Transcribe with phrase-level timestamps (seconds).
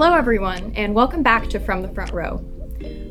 [0.00, 2.38] Hello, everyone, and welcome back to From the Front Row.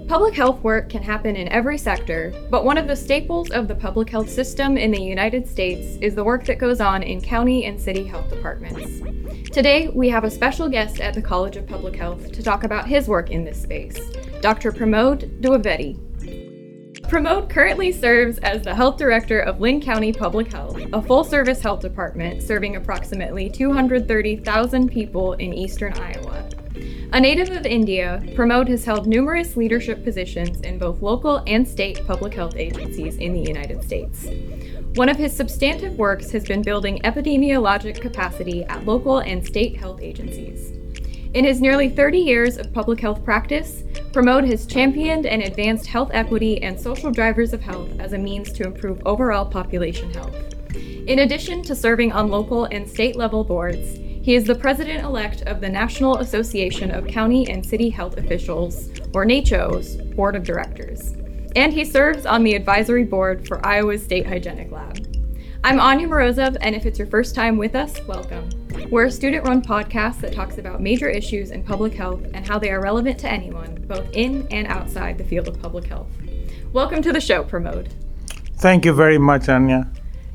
[0.07, 3.75] Public health work can happen in every sector, but one of the staples of the
[3.75, 7.65] public health system in the United States is the work that goes on in county
[7.65, 9.02] and city health departments.
[9.52, 12.88] Today, we have a special guest at the College of Public Health to talk about
[12.88, 13.99] his work in this space,
[14.39, 14.71] Dr.
[14.71, 15.99] Pramod Dwivedi.
[17.01, 21.59] Pramod currently serves as the health director of Linn County Public Health, a full service
[21.59, 26.46] health department serving approximately 230,000 people in eastern Iowa.
[27.17, 32.05] A native of India, Pramod has held numerous leadership positions in both local and state
[32.05, 34.27] public health agencies in the United States.
[34.93, 39.99] One of his substantive works has been building epidemiologic capacity at local and state health
[39.99, 40.73] agencies.
[41.34, 43.81] In his nearly 30 years of public health practice,
[44.12, 48.52] Pramod has championed and advanced health equity and social drivers of health as a means
[48.52, 50.35] to improve overall population health.
[51.07, 55.43] In addition to serving on local and state level boards, he is the president elect
[55.43, 61.13] of the National Association of County and City Health Officials, or NACCHO's, Board of Directors.
[61.55, 64.97] And he serves on the advisory board for Iowa's State Hygienic Lab.
[65.63, 68.50] I'm Anya Morozov, and if it's your first time with us, welcome.
[68.91, 72.59] We're a student run podcast that talks about major issues in public health and how
[72.59, 76.09] they are relevant to anyone, both in and outside the field of public health.
[76.73, 77.94] Welcome to the show, Pramod.
[78.57, 79.90] Thank you very much, Anya.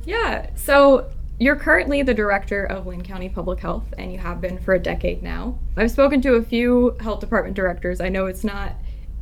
[0.06, 4.58] Yeah, so you're currently the director of Linn County Public Health, and you have been
[4.58, 5.58] for a decade now.
[5.76, 8.00] I've spoken to a few health department directors.
[8.00, 8.74] I know it's not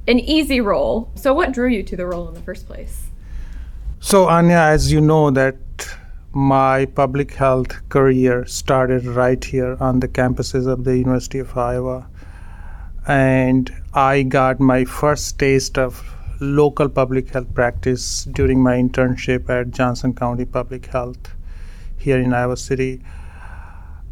[0.06, 1.10] an easy role.
[1.14, 3.06] So, what drew you to the role in the first place?
[4.00, 5.56] So, Anya, as you know, that
[6.32, 12.06] my public health career started right here on the campuses of the University of Iowa.
[13.06, 16.04] And I got my first taste of
[16.40, 21.18] local public health practice during my internship at Johnson County Public Health
[22.00, 23.02] here in Iowa City.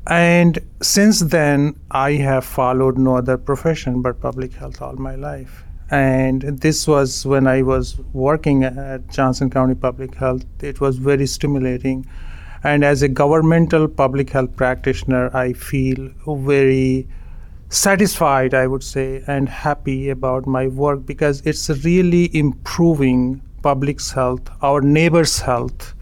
[0.06, 5.64] And since then, I have followed no other profession but public health all my life.
[5.90, 10.44] And this was when I was working at Johnson County Public Health.
[10.62, 12.06] It was very stimulating.
[12.64, 17.08] And as a governmental public health practitioner, I feel very
[17.70, 24.50] satisfied, I would say, and happy about my work because it's really improving public's health,
[24.62, 25.94] our neighbors' health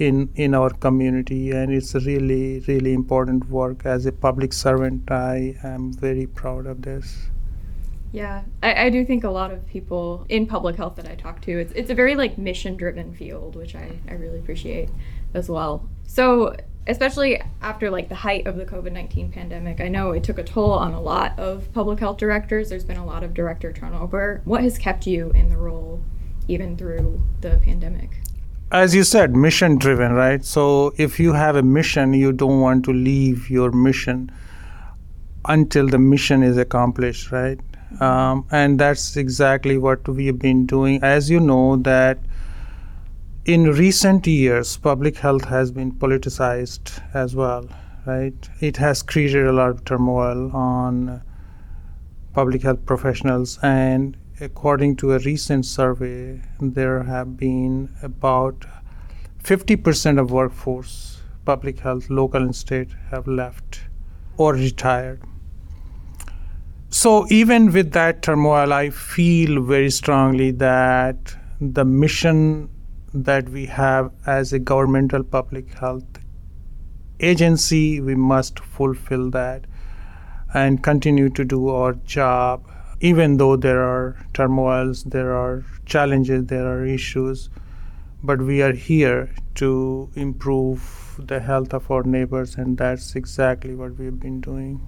[0.00, 5.10] in in our community and it's really really important work as a public servant.
[5.10, 7.30] I am very proud of this.
[8.12, 11.40] Yeah I, I do think a lot of people in public health that i talk
[11.42, 14.88] to it's, it's a very like mission driven field which I, I really appreciate
[15.34, 15.88] as well.
[16.06, 16.56] So
[16.88, 20.72] especially after like the height of the covid-19 pandemic i know it took a toll
[20.72, 22.70] on a lot of public health directors.
[22.70, 24.40] There's been a lot of director turnover.
[24.44, 26.02] What has kept you in the role
[26.48, 28.19] even through the pandemic
[28.72, 30.44] as you said, mission driven, right?
[30.44, 34.30] So if you have a mission, you don't want to leave your mission
[35.46, 37.58] until the mission is accomplished, right?
[38.00, 41.02] Um, and that's exactly what we've been doing.
[41.02, 42.18] As you know, that
[43.44, 47.68] in recent years, public health has been politicized as well,
[48.06, 48.48] right?
[48.60, 51.22] It has created a lot of turmoil on
[52.32, 58.64] public health professionals and according to a recent survey, there have been about
[59.42, 63.82] 50% of workforce, public health, local and state, have left
[64.36, 65.22] or retired.
[66.88, 72.68] So, even with that turmoil, I feel very strongly that the mission
[73.12, 76.04] that we have as a governmental public health
[77.20, 79.66] agency, we must fulfill that
[80.54, 82.66] and continue to do our job
[83.00, 87.48] even though there are turmoils, there are challenges, there are issues,
[88.22, 93.96] but we are here to improve the health of our neighbors, and that's exactly what
[93.96, 94.86] we've been doing.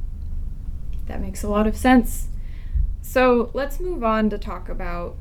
[1.07, 2.29] That makes a lot of sense.
[3.01, 5.17] So let's move on to talk about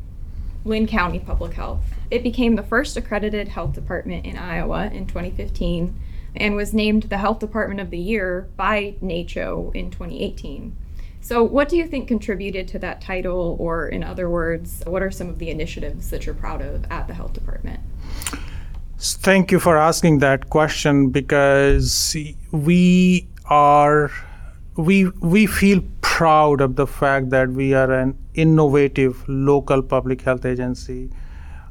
[0.63, 1.81] Linn County Public Health.
[2.11, 5.99] It became the first accredited health department in Iowa in 2015
[6.35, 10.75] and was named the Health Department of the Year by NACCHO in 2018.
[11.21, 15.11] So, what do you think contributed to that title, or in other words, what are
[15.11, 17.79] some of the initiatives that you're proud of at the health department?
[18.97, 22.15] Thank you for asking that question because
[22.51, 24.11] we are
[24.77, 30.45] we we feel proud of the fact that we are an innovative local public health
[30.45, 31.09] agency.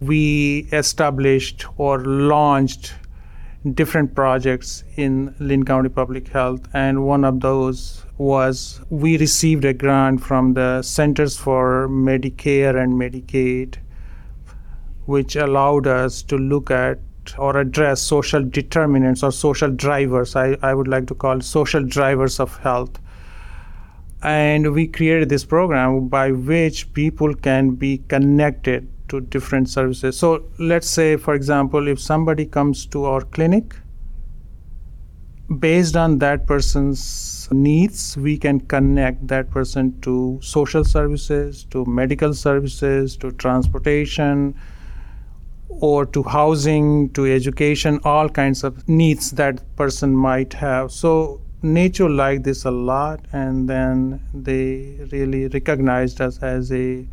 [0.01, 2.95] We established or launched
[3.75, 9.75] different projects in Linn County Public Health, and one of those was we received a
[9.75, 13.77] grant from the Centers for Medicare and Medicaid,
[15.07, 16.99] which allowed us to look at
[17.39, 20.35] or address social determinants or social drivers.
[20.37, 22.99] I, I would like to call social drivers of health.
[24.23, 30.19] and we created this program by which people can be connected to different services.
[30.19, 33.77] So let's say, for example, if somebody comes to our clinic,
[35.59, 42.33] based on that person's needs, we can connect that person to social services, to medical
[42.33, 44.55] services, to transportation,
[45.69, 50.93] or to housing, to education, all kinds of needs that person might have.
[50.93, 57.07] So NACCHO liked this a lot, and then they really recognized us as a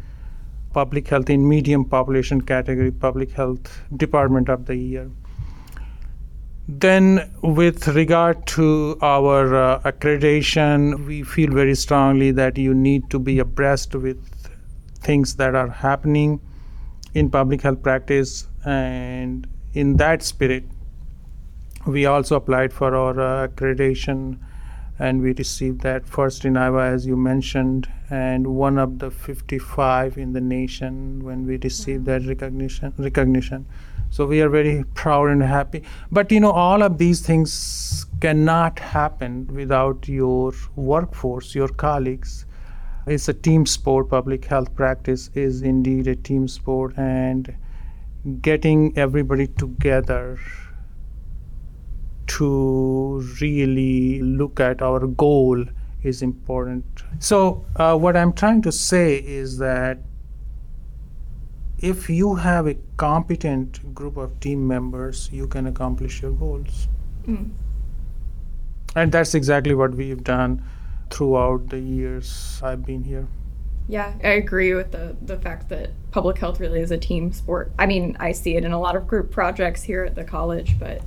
[0.78, 5.10] public health in medium population category, public health department of the year.
[6.68, 13.20] Then, with regard to our uh, accreditation, we feel very strongly that you need to
[13.20, 14.20] be abreast with
[15.00, 16.42] things that are happening
[17.14, 20.66] in public health practice, and in that spirit,
[21.86, 24.38] we also applied for our uh, accreditation
[25.00, 30.18] and we received that first in Iowa, as you mentioned, and one of the 55
[30.18, 32.94] in the nation when we received that recognition.
[32.98, 33.66] Recognition.
[34.10, 35.84] So we are very proud and happy.
[36.12, 42.46] But you know, all of these things cannot happen without your workforce, your colleagues.
[43.06, 44.10] It's a team sport.
[44.10, 47.56] Public health practice is indeed a team sport, and
[48.42, 50.40] getting everybody together
[52.28, 55.66] to really look at our goal
[56.04, 56.86] is important.
[57.20, 60.00] So, uh, what I'm trying to say is that
[61.80, 66.88] if you have a competent group of team members, you can accomplish your goals.
[67.28, 67.52] Mm.
[68.96, 70.64] And that's exactly what we've done
[71.12, 73.28] throughout the years I've been here.
[73.88, 77.72] Yeah, I agree with the, the fact that public health really is a team sport.
[77.80, 80.78] I mean, I see it in a lot of group projects here at the college,
[80.80, 81.02] but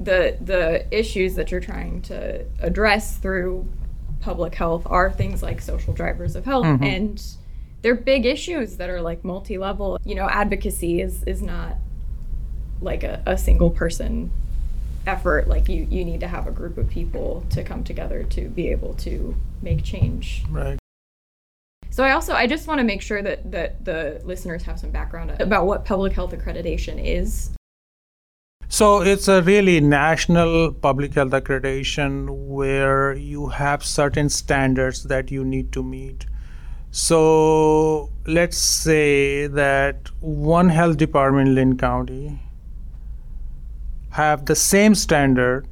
[0.00, 3.68] the the issues that you're trying to address through
[4.20, 6.82] public health are things like social drivers of health mm-hmm.
[6.82, 7.36] and
[7.82, 11.76] they're big issues that are like multi-level you know advocacy is is not
[12.80, 14.30] like a, a single person
[15.06, 18.48] effort like you you need to have a group of people to come together to
[18.48, 20.78] be able to make change right
[21.90, 24.90] so I also I just want to make sure that that the listeners have some
[24.90, 27.50] background about what public health accreditation is.
[28.72, 35.44] So it's a really national public health accreditation where you have certain standards that you
[35.44, 36.26] need to meet.
[36.92, 42.40] So let's say that one health department in Linn County
[44.10, 45.66] have the same standard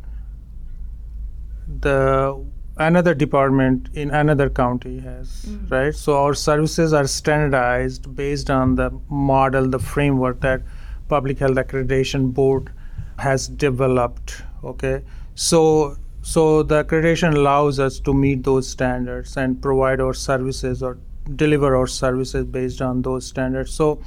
[1.80, 2.44] the
[2.78, 5.66] another department in another county has mm-hmm.
[5.66, 10.62] right so our services are standardized based on the model the framework that
[11.08, 12.72] public health accreditation board
[13.18, 15.02] has developed okay?
[15.34, 20.98] So so the accreditation allows us to meet those standards and provide our services or
[21.36, 23.72] deliver our services based on those standards.
[23.72, 24.00] So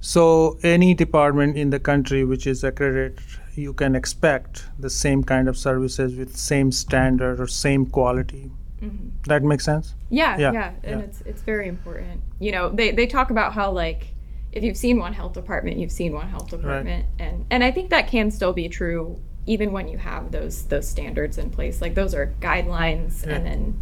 [0.00, 3.20] so any department in the country which is accredited
[3.54, 8.50] you can expect the same kind of services with same standard or same quality.
[8.82, 9.08] Mm-hmm.
[9.24, 9.94] that makes sense?
[10.10, 10.52] Yeah, yeah.
[10.52, 11.06] yeah and yeah.
[11.06, 12.20] it's it's very important.
[12.38, 14.08] You know they they talk about how like
[14.56, 17.26] if you've seen one health department, you've seen one health department, right.
[17.28, 20.88] and and I think that can still be true even when you have those those
[20.88, 21.82] standards in place.
[21.82, 23.34] Like those are guidelines, yeah.
[23.34, 23.80] and then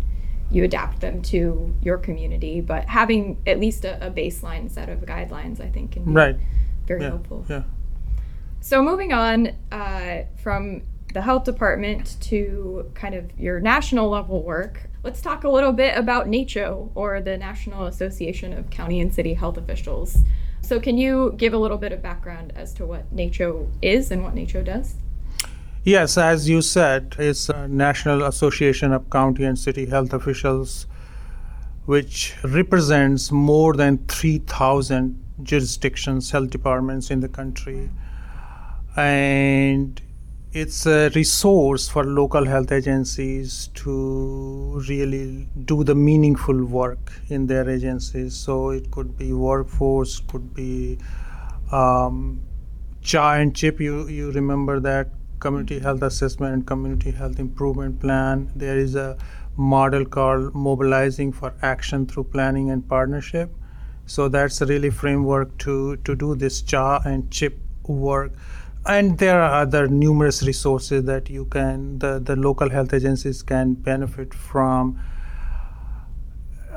[0.50, 2.60] you adapt them to your community.
[2.60, 6.36] But having at least a, a baseline set of guidelines, I think, can be right.
[6.86, 7.08] very yeah.
[7.10, 7.46] helpful.
[7.48, 7.62] Yeah.
[8.60, 14.88] So moving on uh, from the health department to kind of your national level work,
[15.04, 19.34] let's talk a little bit about NACCHO, or the National Association of County and City
[19.34, 20.18] Health Officials.
[20.64, 24.24] So, can you give a little bit of background as to what NACCHO is and
[24.24, 24.94] what NACCHO does?
[25.82, 30.86] Yes, as you said, it's a National Association of County and City Health Officials,
[31.84, 37.90] which represents more than 3,000 jurisdictions, health departments in the country.
[38.96, 40.00] And
[40.54, 47.68] it's a resource for local health agencies to really do the meaningful work in their
[47.68, 48.34] agencies.
[48.34, 50.98] So it could be workforce, could be
[51.72, 52.40] um,
[53.02, 53.80] CHA and CHIP.
[53.80, 55.08] You you remember that
[55.40, 58.48] community health assessment and community health improvement plan.
[58.54, 59.18] There is a
[59.56, 63.52] model called mobilizing for action through planning and partnership.
[64.06, 67.58] So that's really framework to to do this CHA and CHIP
[67.88, 68.32] work
[68.86, 73.74] and there are other numerous resources that you can the, the local health agencies can
[73.74, 74.98] benefit from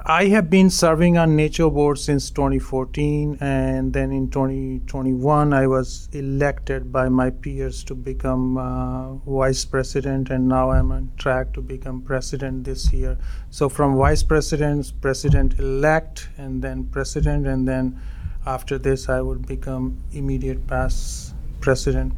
[0.10, 6.08] I have been serving on NACCHO board since 2014, and then in 2021 I was
[6.14, 11.62] elected by my peers to become uh, vice president, and now I'm on track to
[11.62, 13.18] become president this year.
[13.50, 18.00] So from vice president, president elect, and then president, and then
[18.46, 22.14] after this I would become immediate past president.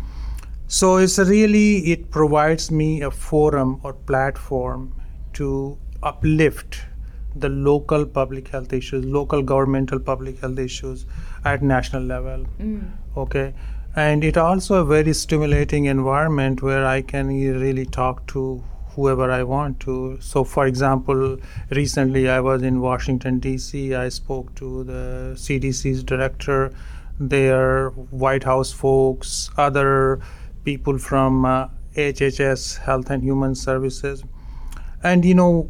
[0.67, 4.93] So it's really it provides me a forum or platform
[5.33, 6.81] to uplift
[7.35, 11.05] the local public health issues, local governmental public health issues
[11.45, 12.45] at national level.
[12.59, 12.91] Mm.
[13.17, 13.53] Okay.
[13.95, 18.63] And it also a very stimulating environment where I can really talk to
[18.99, 20.17] whoever I want to.
[20.21, 21.37] So, for example,
[21.71, 26.73] recently I was in Washington, D.C., I spoke to the CDC's director,
[27.19, 30.19] their White House folks, other
[30.63, 34.23] people from uh, HHS, Health and Human Services.
[35.03, 35.69] And, you know,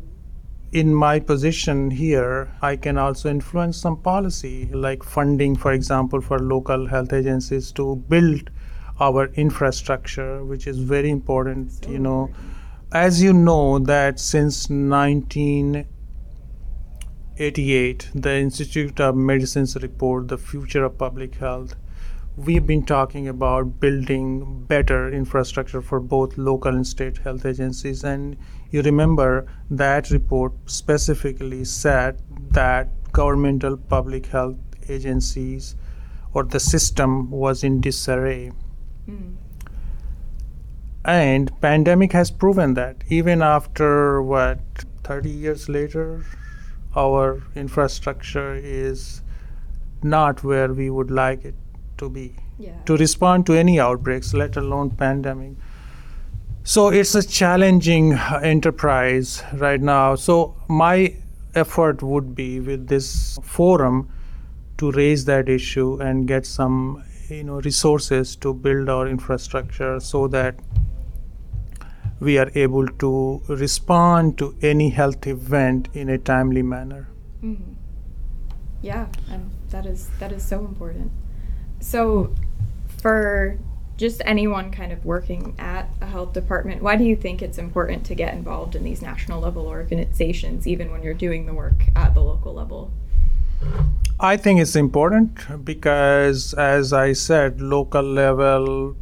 [0.72, 6.40] in my position here, I can also influence some policy, like funding, for example, for
[6.40, 8.50] local health agencies to build
[9.00, 11.72] our infrastructure, which is very important.
[11.72, 12.54] So you know, important.
[12.92, 14.70] as you know, that since
[17.40, 21.74] 1988, the Institute of Medicine's report, "The Future of Public Health,"
[22.36, 28.36] we've been talking about building better infrastructure for both local and state health agencies and
[28.72, 34.58] you remember that report specifically said that governmental public health
[34.90, 35.78] agencies
[36.34, 38.52] or the system was in disarray.
[39.08, 39.36] Mm.
[41.06, 43.02] and pandemic has proven that.
[43.08, 44.60] Even after what
[45.04, 46.06] 30 years later
[47.06, 49.22] our infrastructure is
[50.04, 51.56] not where we would like it
[51.98, 52.28] to be
[52.60, 52.74] yeah.
[52.86, 55.54] to respond to any outbreaks, let alone pandemic.
[56.64, 60.16] So it's a challenging uh, enterprise right now.
[60.16, 61.16] So my
[61.56, 64.12] effort would be with this forum
[64.78, 70.28] to raise that issue and get some you know resources to build our infrastructure so
[70.28, 70.56] that
[72.20, 77.08] we are able to respond to any health event in a timely manner.
[77.44, 77.74] Mm-hmm.
[78.82, 81.12] Yeah, and that is that is so important.
[81.80, 82.34] So,
[83.02, 83.58] for
[83.98, 88.06] just anyone kind of working at a health department, why do you think it's important
[88.06, 92.14] to get involved in these national level organizations, even when you're doing the work at
[92.14, 92.92] the local level?
[94.22, 98.96] I think it's important because, as I said, local level,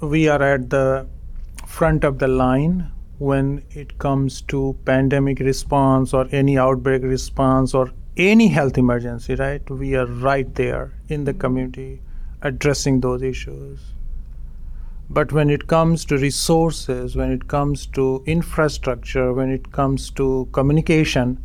[0.00, 1.08] we are at the
[1.68, 7.90] front of the line when it comes to pandemic response or any outbreak response or
[8.16, 9.68] any health emergency, right?
[9.70, 12.00] We are right there in the community
[12.42, 13.80] addressing those issues.
[15.10, 20.48] But when it comes to resources, when it comes to infrastructure, when it comes to
[20.52, 21.44] communication,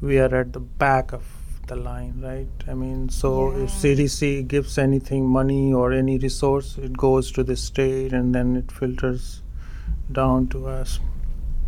[0.00, 1.24] we are at the back of
[1.68, 2.68] the line, right?
[2.68, 3.64] I mean, so yeah.
[3.64, 8.56] if CDC gives anything, money or any resource, it goes to the state and then
[8.56, 9.40] it filters
[10.12, 11.00] down to us.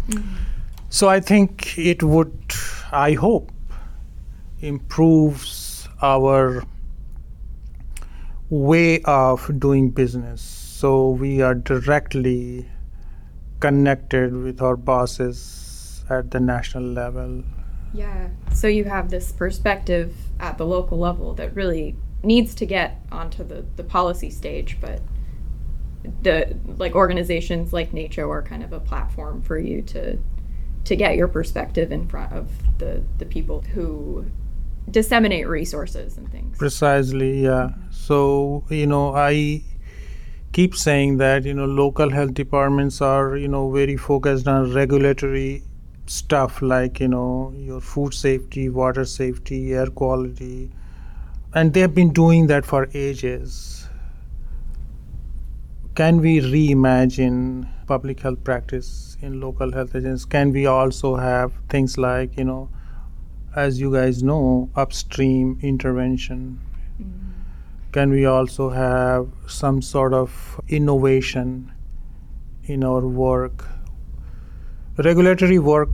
[0.08, 0.34] Mm-hmm.
[0.88, 2.54] So I think it would,
[2.92, 3.52] I hope,
[4.60, 6.64] improves our
[8.48, 10.40] way of doing business.
[10.42, 12.68] So we are directly
[13.60, 17.42] connected with our bosses at the national level.
[17.92, 18.28] Yeah.
[18.52, 23.42] So you have this perspective at the local level that really needs to get onto
[23.42, 25.00] the, the policy stage, but
[26.22, 30.18] the like organizations like NACCHO are kind of a platform for you to
[30.84, 32.48] to get your perspective in front of
[32.78, 34.26] the the people who
[34.90, 36.56] disseminate resources and things.
[36.58, 37.70] Precisely, yeah.
[37.90, 39.62] So, you know, I
[40.52, 45.62] keep saying that, you know, local health departments are, you know, very focused on regulatory
[46.06, 50.70] stuff like, you know, your food safety, water safety, air quality.
[51.54, 53.85] And they have been doing that for ages.
[55.96, 60.26] Can we reimagine public health practice in local health agencies?
[60.26, 62.68] Can we also have things like, you know,
[63.56, 66.60] as you guys know, upstream intervention.
[67.02, 67.30] Mm-hmm.
[67.92, 71.72] Can we also have some sort of innovation
[72.64, 73.64] in our work?
[74.98, 75.88] Regulatory work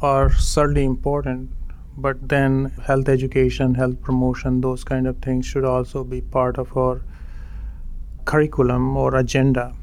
[0.00, 1.50] are certainly important,
[1.98, 6.74] but then health education, health promotion, those kind of things should also be part of
[6.76, 7.02] our
[8.26, 9.74] curriculum or agenda,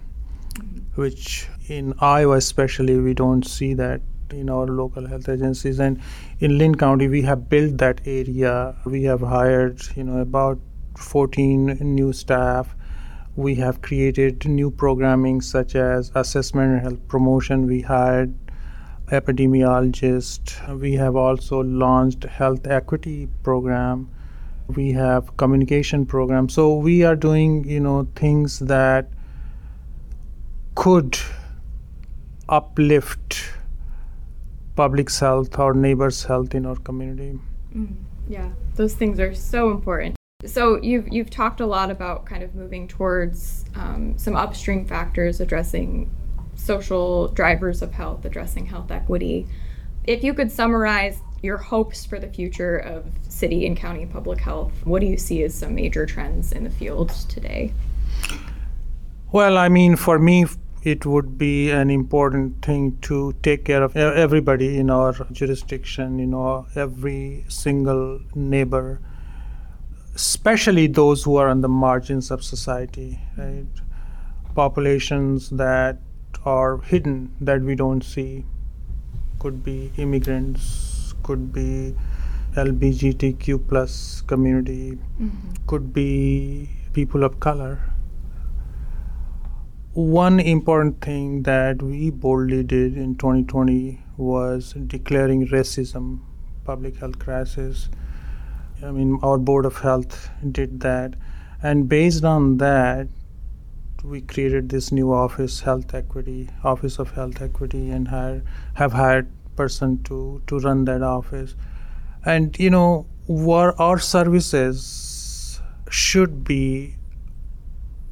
[0.95, 5.99] which in Iowa especially we don't see that in our local health agencies and
[6.39, 10.59] in Linn County we have built that area we have hired you know about
[10.97, 12.75] 14 new staff
[13.35, 18.33] we have created new programming such as assessment and health promotion we hired
[19.11, 20.79] epidemiologist.
[20.79, 24.09] We have also launched health equity program.
[24.75, 26.49] We have communication program.
[26.49, 29.09] So we are doing, you know, things that
[30.75, 31.17] could
[32.49, 33.51] uplift
[34.75, 37.39] public health or neighbors' health in our community.
[37.75, 37.95] Mm,
[38.27, 40.15] yeah, those things are so important.
[40.45, 45.39] So you've you've talked a lot about kind of moving towards um, some upstream factors
[45.39, 46.09] addressing
[46.55, 49.47] social drivers of health, addressing health equity.
[50.05, 54.71] If you could summarize your hopes for the future of city and county public health,
[54.85, 57.73] what do you see as some major trends in the field today?
[59.33, 60.45] Well, I mean, for me,
[60.83, 66.27] it would be an important thing to take care of everybody in our jurisdiction, you
[66.27, 69.01] know, every single neighbor,
[70.15, 73.65] especially those who are on the margins of society, right?
[74.55, 75.99] Populations that
[76.45, 78.45] are hidden that we don't see
[79.39, 80.92] could be immigrants,
[81.23, 81.95] could be
[82.55, 85.53] LGBTQ plus community, mm-hmm.
[85.65, 87.79] could be people of color
[89.93, 96.19] one important thing that we boldly did in 2020 was declaring racism
[96.65, 97.89] public health crisis.
[98.83, 101.13] I mean, our Board of Health did that.
[101.61, 103.07] And based on that,
[104.03, 109.27] we created this new office, Health Equity, Office of Health Equity, and hired, have hired
[109.55, 111.55] person to, to run that office.
[112.25, 116.95] And, you know, what our services should be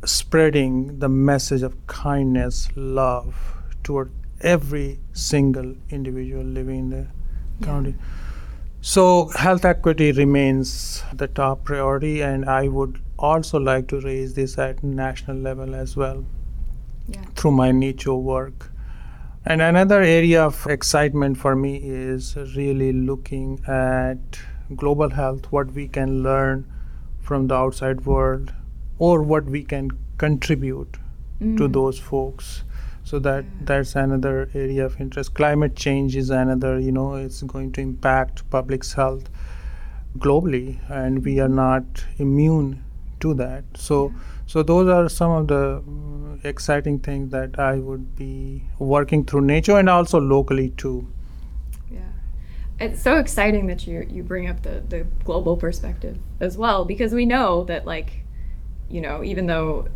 [0.05, 3.35] spreading the message of kindness, love
[3.83, 7.07] toward every single individual living in the
[7.59, 7.65] yeah.
[7.65, 7.95] county.
[8.81, 14.57] So, health equity remains the top priority, and I would also like to raise this
[14.57, 16.25] at national level as well
[17.07, 17.21] yeah.
[17.35, 18.70] through my NACCHO work.
[19.45, 24.39] And another area of excitement for me is really looking at
[24.75, 26.71] global health, what we can learn
[27.19, 28.53] from the outside world,
[28.99, 30.97] or what we can contribute
[31.41, 31.57] mm.
[31.57, 32.63] to those folks.
[33.03, 35.33] So that that's another area of interest.
[35.33, 39.29] Climate change is another you know it's going to impact public health
[40.17, 42.83] globally and we are not immune
[43.21, 43.63] to that.
[43.75, 44.21] So yeah.
[44.51, 49.41] So those are some of the uh, exciting things that i would be working through
[49.41, 51.07] NACCHO and also locally too
[51.91, 51.99] yeah
[52.79, 57.13] it's so exciting that you you bring up the the global perspective as well because
[57.13, 58.21] we know that like
[58.91, 59.87] you know, even though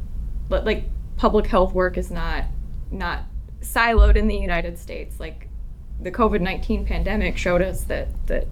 [0.49, 0.85] like
[1.17, 2.45] public health work is not
[2.91, 3.23] not
[3.61, 5.49] siloed in the United States, like
[6.01, 8.47] the COVID nineteen pandemic showed us that that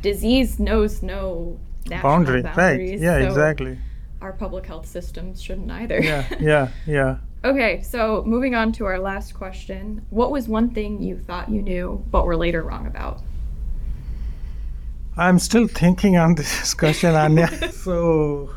[0.00, 1.58] disease knows no
[1.88, 2.80] boundary, right?
[2.80, 3.78] Yeah, so exactly.
[4.20, 6.00] Our public health systems shouldn't either.
[6.00, 7.18] Yeah, yeah, yeah.
[7.44, 11.62] okay, so moving on to our last question: What was one thing you thought you
[11.62, 13.22] knew but were later wrong about?
[15.16, 17.48] I'm still thinking on this question, Anya.
[17.72, 18.50] so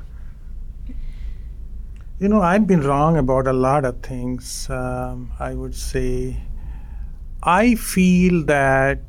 [2.20, 4.70] you know, I've been wrong about a lot of things.
[4.70, 6.38] Um, I would say
[7.42, 9.02] I feel that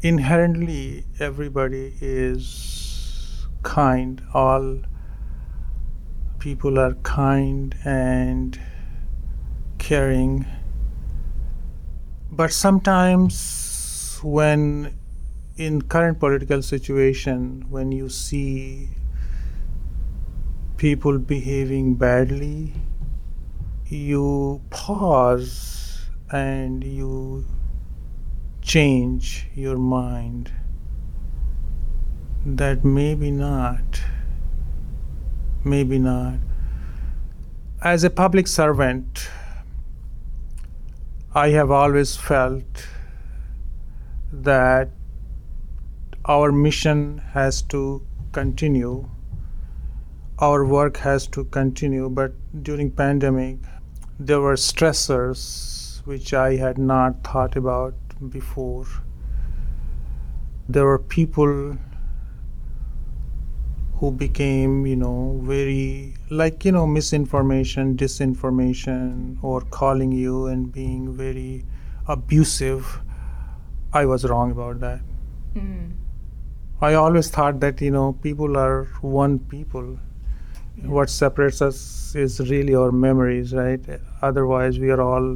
[0.00, 4.22] inherently everybody is kind.
[4.32, 4.78] All
[6.42, 8.58] people are kind and
[9.78, 10.44] caring.
[12.32, 14.98] But sometimes, when
[15.56, 18.88] in current political situation, when you see
[20.78, 22.72] people behaving badly,
[23.86, 27.44] you pause and you
[28.62, 30.50] change your mind
[32.44, 34.02] that maybe not,
[35.64, 36.34] maybe not.
[37.82, 39.28] As a public servant,
[41.34, 42.86] I have always felt
[44.32, 44.90] that
[46.24, 49.08] our mission has to continue.
[50.38, 52.08] Our work has to continue.
[52.08, 53.58] But during pandemic
[54.18, 57.94] there were stressors which i had not thought about
[58.30, 58.86] before.
[60.68, 61.76] There were people
[64.02, 71.04] who became you know very like you know misinformation disinformation or calling you and being
[71.20, 71.64] very
[72.08, 72.98] abusive.
[73.92, 75.00] I was wrong about that.
[75.54, 75.92] Mm.
[76.86, 78.84] i always thought that you know people are
[79.20, 79.96] one people.
[80.98, 81.80] What separates us
[82.26, 83.88] is really our memories right?
[84.30, 85.32] Otherwise we are all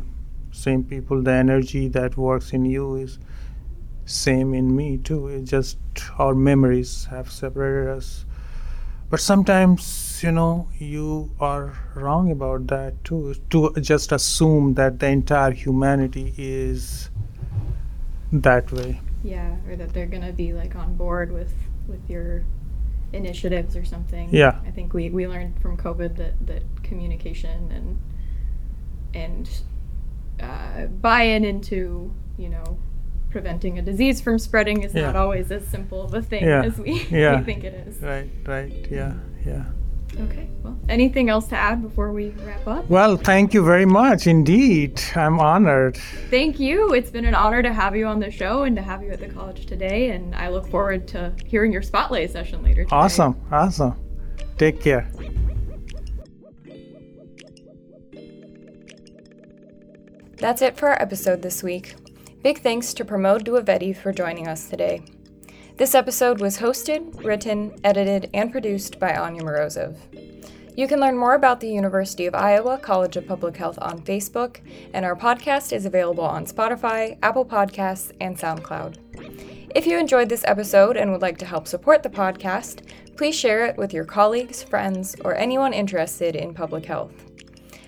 [0.50, 1.26] same people.
[1.33, 3.18] The energy that works in you is
[4.20, 5.26] same in me too.
[5.29, 5.79] It's just
[6.18, 8.24] our memories have separated us
[9.11, 15.07] but sometimes you know you are wrong about that too to just assume that the
[15.07, 17.11] entire humanity is
[18.33, 19.01] that way.
[19.23, 21.53] Yeah, or that they're gonna be like on board with
[21.88, 22.45] with your
[23.12, 24.29] initiatives or something.
[24.33, 24.61] Yeah.
[24.66, 27.99] I think we, we learned from COVID that, that communication and
[29.14, 29.51] and
[30.40, 32.79] uh, buy-in into you know
[33.40, 36.62] preventing a disease from spreading is not always as simple of a thing Yeah.
[36.64, 37.37] as we, Yeah.
[37.38, 38.01] we think it is.
[38.01, 39.12] Right, right, yeah,
[39.44, 39.66] yeah.
[40.18, 40.49] Okay.
[40.62, 42.88] Well, anything else to add before we wrap up?
[42.88, 45.03] Well, thank you very much indeed.
[45.14, 45.99] I'm honored.
[46.31, 46.94] Thank you.
[46.94, 49.20] It's been an honor to have you on the show and to have you at
[49.20, 50.12] the college today.
[50.12, 52.96] And I look forward to hearing your spotlight session later today.
[52.96, 53.94] Awesome, awesome.
[54.57, 55.11] Take care.
[60.38, 61.94] That's it for our episode this week.
[62.46, 65.02] Big thanks to Pramod Dwivedi for joining us today.
[65.78, 69.96] This episode was hosted, written, edited, and produced by Anya Morozov.
[70.76, 74.61] You can learn more about the University of Iowa College of Public Health on Facebook,
[74.94, 79.72] and our podcast is available on Spotify, Apple Podcasts, and SoundCloud.
[79.74, 83.66] If you enjoyed this episode and would like to help support the podcast, please share
[83.66, 87.11] it with your colleagues, friends, or anyone interested in public health.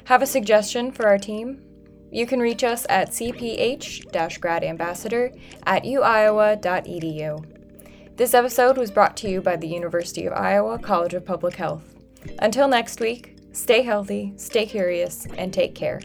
[0.07, 1.63] Have a suggestion for our team?
[2.11, 7.45] You can reach us at cph gradambassador at uiowa.edu.
[8.17, 11.95] This episode was brought to you by the University of Iowa College of Public Health.
[12.41, 16.01] Until next week, stay healthy, stay curious, and take care.